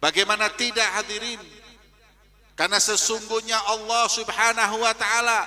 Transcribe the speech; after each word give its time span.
Bagaimana 0.00 0.48
tidak 0.56 0.88
hadirin? 0.96 1.38
Karena 2.56 2.80
sesungguhnya 2.80 3.56
Allah 3.68 4.08
Subhanahu 4.08 4.80
wa 4.80 4.92
taala 4.96 5.44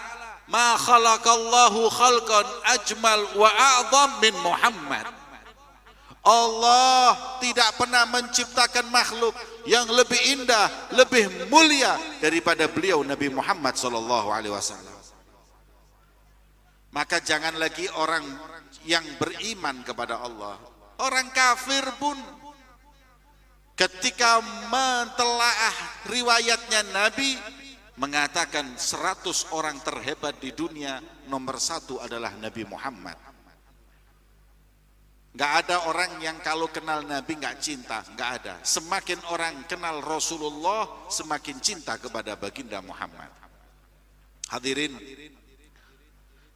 ma 0.49 0.77
khalaqallahu 0.77 1.89
khalqan 1.89 2.45
ajmal 2.77 3.21
wa 3.37 3.49
a'zam 3.49 4.09
min 4.21 4.33
Muhammad. 4.45 5.05
Allah 6.23 7.37
tidak 7.43 7.75
pernah 7.75 8.07
menciptakan 8.07 8.87
makhluk 8.87 9.35
yang 9.67 9.83
lebih 9.91 10.21
indah, 10.39 10.71
lebih 10.95 11.51
mulia 11.51 11.99
daripada 12.23 12.63
beliau 12.71 13.03
Nabi 13.03 13.27
Muhammad 13.27 13.75
sallallahu 13.75 14.31
alaihi 14.31 14.55
wasallam. 14.55 14.95
Maka 16.95 17.19
jangan 17.19 17.59
lagi 17.59 17.89
orang 17.99 18.23
yang 18.87 19.03
beriman 19.19 19.83
kepada 19.83 20.23
Allah, 20.23 20.55
orang 21.03 21.27
kafir 21.35 21.83
pun 21.99 22.15
ketika 23.83 24.39
mentelaah 24.71 26.07
riwayatnya 26.07 26.87
Nabi 26.95 27.35
mengatakan 27.99 28.79
100 28.79 29.51
orang 29.51 29.75
terhebat 29.83 30.39
di 30.39 30.55
dunia 30.55 31.03
nomor 31.27 31.59
satu 31.59 31.99
adalah 31.99 32.31
Nabi 32.39 32.63
Muhammad. 32.63 33.19
Gak 35.33 35.51
ada 35.65 35.89
orang 35.89 36.21
yang 36.21 36.37
kalau 36.45 36.69
kenal 36.71 37.03
Nabi 37.03 37.35
gak 37.41 37.59
cinta, 37.59 38.05
gak 38.15 38.29
ada. 38.39 38.55
Semakin 38.63 39.19
orang 39.33 39.65
kenal 39.67 39.99
Rasulullah, 39.99 41.09
semakin 41.11 41.57
cinta 41.59 41.99
kepada 41.99 42.39
baginda 42.39 42.79
Muhammad. 42.79 43.33
Hadirin, 44.47 44.93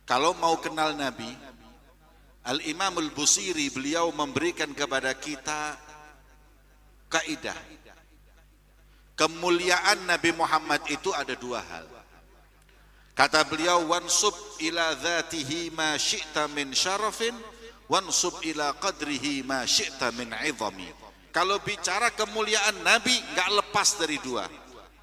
kalau 0.05 0.37
mau 0.37 0.55
kenal 0.61 0.93
Nabi, 0.95 1.27
Al-Imam 2.47 3.01
Al-Busiri 3.01 3.67
beliau 3.73 4.13
memberikan 4.15 4.71
kepada 4.71 5.11
kita 5.17 5.86
kaidah. 7.27 7.59
Kemuliaan 9.19 10.07
Nabi 10.07 10.31
Muhammad 10.31 10.79
itu 10.87 11.11
ada 11.11 11.35
dua 11.35 11.59
hal. 11.59 11.83
Kata 13.17 13.43
beliau, 13.43 13.83
wansub 13.91 14.31
ila 14.61 14.93
dhatihi 14.95 15.73
ma 15.73 15.97
syi'ta 15.97 16.47
min 16.53 16.71
syarafin, 16.71 17.33
wansub 17.89 18.39
ila 18.45 18.77
qadrihi 18.77 19.41
ma 19.43 19.65
syi'ta 19.67 20.13
min 20.15 20.31
izami. 20.45 20.87
Kalau 21.33 21.59
bicara 21.59 22.13
kemuliaan 22.13 22.85
Nabi 22.85 23.17
nggak 23.35 23.49
lepas 23.59 23.99
dari 23.99 24.21
dua. 24.21 24.45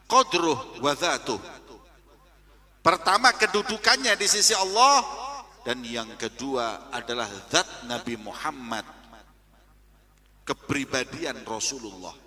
Qadruh 0.07 0.79
wa 0.79 0.95
dhatuh. 0.95 1.43
Pertama 2.81 3.35
kedudukannya 3.35 4.15
di 4.15 4.27
sisi 4.31 4.55
Allah 4.55 5.03
dan 5.67 5.83
yang 5.83 6.15
kedua 6.15 6.93
adalah 6.95 7.27
zat 7.51 7.67
Nabi 7.91 8.15
Muhammad. 8.15 8.87
Kepribadian 10.45 11.41
Rasulullah. 11.43 12.24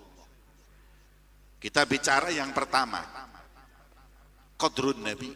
Kita 1.57 1.85
bicara 1.89 2.29
yang 2.29 2.53
pertama. 2.53 3.01
Qadrun 4.57 5.01
Nabi. 5.01 5.33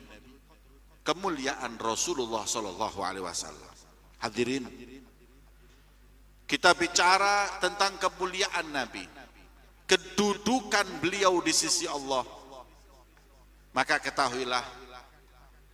Kemuliaan 1.02 1.82
Rasulullah 1.82 2.46
sallallahu 2.46 3.02
alaihi 3.02 3.26
wasallam. 3.26 3.74
Hadirin, 4.22 4.70
kita 6.46 6.78
bicara 6.78 7.58
tentang 7.58 7.98
kemuliaan 7.98 8.70
Nabi, 8.70 9.02
kedudukan 9.90 11.02
beliau 11.02 11.42
di 11.42 11.50
sisi 11.50 11.90
Allah. 11.90 12.22
Maka 13.74 13.98
ketahuilah 13.98 14.62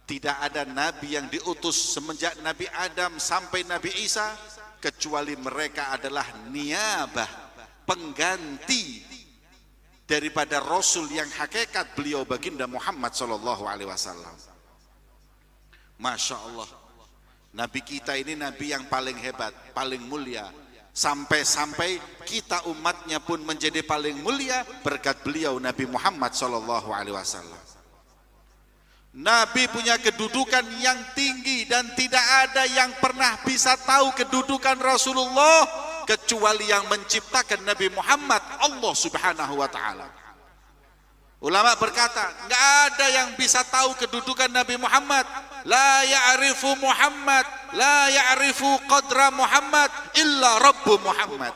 tidak 0.08 0.38
ada 0.40 0.64
nabi 0.64 1.20
yang 1.20 1.28
diutus 1.28 1.76
semenjak 1.76 2.40
Nabi 2.40 2.70
Adam 2.72 3.20
sampai 3.20 3.68
Nabi 3.68 3.92
Isa 4.00 4.32
kecuali 4.80 5.36
mereka 5.36 5.92
adalah 5.92 6.24
niabah, 6.48 7.28
pengganti 7.84 9.04
daripada 10.08 10.64
rasul 10.64 11.12
yang 11.12 11.28
hakikat 11.28 11.92
beliau 11.94 12.24
baginda 12.24 12.64
Muhammad 12.66 13.12
sallallahu 13.12 13.68
alaihi 13.68 13.92
wasallam. 13.92 14.32
Masya 16.00 16.38
Allah. 16.40 16.70
Nabi 17.52 17.84
kita 17.84 18.16
ini 18.16 18.40
nabi 18.40 18.72
yang 18.72 18.88
paling 18.88 19.18
hebat, 19.20 19.52
paling 19.76 20.00
mulia, 20.08 20.48
sampai-sampai 20.96 22.24
kita 22.24 22.66
umatnya 22.72 23.20
pun 23.20 23.44
menjadi 23.44 23.84
paling 23.84 24.18
mulia 24.24 24.66
berkat 24.82 25.22
beliau 25.22 25.62
Nabi 25.62 25.86
Muhammad 25.86 26.34
sallallahu 26.34 26.90
alaihi 26.90 27.14
wasallam. 27.14 27.62
Nabi 29.18 29.66
punya 29.74 29.98
kedudukan 29.98 30.62
yang 30.78 30.98
tinggi 31.18 31.66
dan 31.66 31.90
tidak 31.98 32.22
ada 32.22 32.70
yang 32.70 32.94
pernah 33.02 33.42
bisa 33.42 33.74
tahu 33.74 34.14
kedudukan 34.14 34.78
Rasulullah 34.78 35.87
kecuali 36.08 36.72
yang 36.72 36.88
menciptakan 36.88 37.68
Nabi 37.68 37.92
Muhammad 37.92 38.40
Allah 38.64 38.94
Subhanahu 38.96 39.60
wa 39.60 39.68
taala. 39.68 40.08
Ulama 41.38 41.78
berkata, 41.78 42.34
nggak 42.50 42.64
ada 42.90 43.06
yang 43.14 43.30
bisa 43.38 43.62
tahu 43.70 43.94
kedudukan 44.02 44.50
Nabi 44.50 44.74
Muhammad. 44.82 45.22
La 45.70 46.02
ya'rifu 46.02 46.80
Muhammad, 46.82 47.46
la 47.78 48.10
ya'rifu 48.10 48.66
qadra 48.90 49.30
Muhammad 49.30 49.92
illa 50.18 50.58
Rabbu 50.58 50.98
Muhammad. 51.06 51.54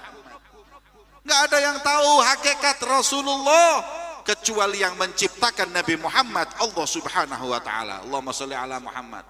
Nggak 1.25 1.39
ada 1.49 1.57
yang 1.57 1.77
tahu 1.81 2.11
hakikat 2.21 2.77
Rasulullah 2.85 3.81
kecuali 4.21 4.85
yang 4.85 4.93
menciptakan 5.01 5.73
Nabi 5.73 5.97
Muhammad 5.97 6.45
Allah 6.61 6.85
Subhanahu 6.85 7.45
wa 7.49 7.61
taala. 7.63 8.05
Allahumma 8.05 8.35
shalli 8.37 8.53
ala 8.53 8.77
Muhammad. 8.77 9.25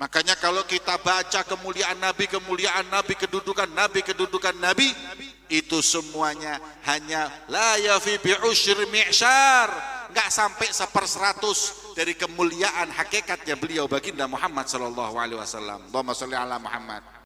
Makanya 0.00 0.32
kalau 0.40 0.64
kita 0.64 0.96
baca 1.04 1.44
kemuliaan 1.44 2.00
Nabi, 2.00 2.24
kemuliaan 2.24 2.88
Nabi, 2.88 3.12
kedudukan 3.20 3.68
Nabi, 3.68 4.00
kedudukan 4.00 4.56
Nabi, 4.56 4.88
itu 5.52 5.84
semuanya 5.84 6.56
hanya 6.88 7.28
la 7.52 7.76
yafi 7.76 8.16
bi 8.16 8.32
usyri 8.48 8.88
mi'syar, 8.88 9.68
enggak 10.08 10.32
sampai 10.32 10.72
seperseratus 10.72 11.92
dari 11.92 12.16
kemuliaan 12.16 12.88
hakikatnya 12.88 13.60
beliau 13.60 13.84
baginda 13.84 14.24
Muhammad 14.24 14.72
sallallahu 14.72 15.20
alaihi 15.20 15.36
wasallam. 15.36 15.84
Allahumma 15.92 16.16
shalli 16.16 16.32
ala 16.32 16.56
Muhammad. 16.56 17.19